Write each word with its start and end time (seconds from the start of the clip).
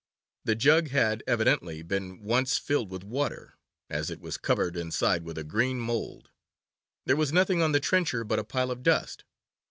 The 0.45 0.55
jug 0.55 0.87
had 0.87 1.21
evidently 1.27 1.83
been 1.83 2.23
once 2.23 2.57
filled 2.57 2.89
with 2.89 3.03
water, 3.03 3.59
as 3.87 4.09
it 4.09 4.19
was 4.19 4.35
covered 4.35 4.75
inside 4.75 5.21
with 5.21 5.47
green 5.47 5.79
mould. 5.79 6.31
There 7.05 7.15
was 7.15 7.31
nothing 7.31 7.61
on 7.61 7.71
the 7.71 7.79
trencher 7.79 8.23
but 8.23 8.39
a 8.39 8.43
pile 8.43 8.71
of 8.71 8.81
dust. 8.81 9.25